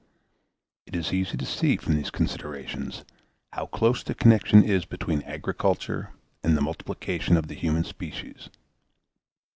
It 0.87 0.95
is 0.95 1.13
easy 1.13 1.37
to 1.37 1.45
see, 1.45 1.77
from 1.77 1.93
these 1.95 2.09
considerations, 2.09 3.05
how 3.53 3.67
close 3.67 4.01
the 4.01 4.15
connection 4.15 4.63
is 4.63 4.83
between 4.83 5.21
agriculture 5.21 6.09
and 6.43 6.57
the 6.57 6.61
multiplication 6.61 7.37
of 7.37 7.49
the 7.49 7.53
human 7.53 7.83
species. 7.83 8.49